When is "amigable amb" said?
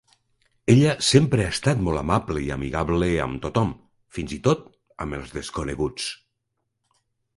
2.57-3.43